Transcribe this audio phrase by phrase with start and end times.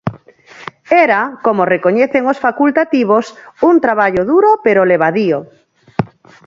[1.05, 3.25] Era, como recoñecen os facultativos
[3.69, 5.39] un traballo duro pero levadío.